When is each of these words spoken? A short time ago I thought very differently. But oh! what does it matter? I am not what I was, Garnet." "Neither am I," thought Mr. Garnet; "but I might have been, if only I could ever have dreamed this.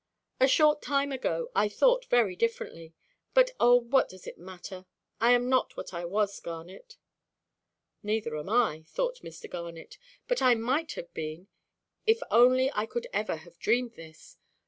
A 0.39 0.47
short 0.47 0.81
time 0.81 1.11
ago 1.11 1.51
I 1.55 1.69
thought 1.69 2.05
very 2.05 2.35
differently. 2.35 2.95
But 3.35 3.51
oh! 3.59 3.75
what 3.75 4.09
does 4.09 4.25
it 4.25 4.39
matter? 4.39 4.87
I 5.19 5.31
am 5.33 5.47
not 5.47 5.77
what 5.77 5.93
I 5.93 6.05
was, 6.05 6.39
Garnet." 6.39 6.97
"Neither 8.01 8.35
am 8.35 8.49
I," 8.49 8.81
thought 8.87 9.21
Mr. 9.21 9.47
Garnet; 9.47 9.99
"but 10.27 10.41
I 10.41 10.55
might 10.55 10.93
have 10.93 11.13
been, 11.13 11.49
if 12.07 12.23
only 12.31 12.71
I 12.73 12.87
could 12.87 13.05
ever 13.13 13.35
have 13.35 13.59
dreamed 13.59 13.93
this. 13.93 14.37